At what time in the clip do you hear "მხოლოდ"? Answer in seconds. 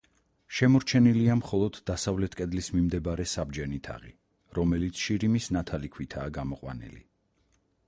1.41-1.77